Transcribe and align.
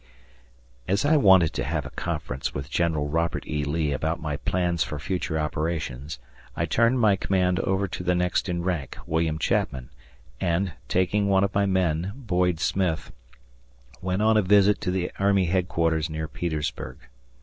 As 0.87 1.05
I 1.05 1.15
wanted 1.15 1.53
to 1.53 1.63
have 1.63 1.85
a 1.85 1.91
conference 1.91 2.55
with 2.55 2.71
General 2.71 3.07
Robert 3.07 3.45
E. 3.45 3.63
Lee 3.63 3.91
about 3.91 4.19
my 4.19 4.37
plans 4.37 4.83
for 4.83 4.97
future 4.97 5.37
operations, 5.37 6.17
I 6.55 6.65
turned 6.65 6.99
my 6.99 7.15
command 7.15 7.59
over 7.59 7.87
to 7.89 8.03
the 8.03 8.15
next 8.15 8.49
in 8.49 8.63
rank, 8.63 8.97
William 9.05 9.37
Chapman, 9.37 9.91
and, 10.39 10.73
taking 10.87 11.27
one 11.27 11.43
of 11.43 11.53
my 11.53 11.67
men, 11.67 12.13
Boyd 12.15 12.59
Smith, 12.59 13.11
went 14.01 14.23
on 14.23 14.37
a 14.37 14.41
visit 14.41 14.81
to 14.81 14.89
the 14.89 15.11
army 15.19 15.45
headquarters 15.45 16.09
near 16.09 16.27
Petersburg. 16.27 16.97